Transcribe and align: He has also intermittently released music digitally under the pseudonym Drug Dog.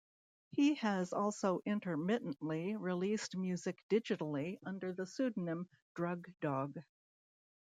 He 0.49 0.73
has 0.77 1.13
also 1.13 1.61
intermittently 1.63 2.75
released 2.75 3.37
music 3.37 3.77
digitally 3.87 4.57
under 4.65 4.93
the 4.93 5.05
pseudonym 5.05 5.69
Drug 5.93 6.27
Dog. 6.41 6.75